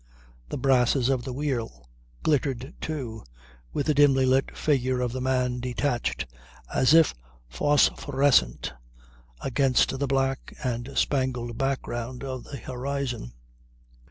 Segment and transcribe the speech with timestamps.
[0.49, 1.87] The brasses of the wheel
[2.23, 3.23] glittered too,
[3.71, 6.25] with the dimly lit figure of the man detached,
[6.73, 7.13] as if
[7.47, 8.73] phosphorescent,
[9.41, 13.33] against the black and spangled background of the horizon.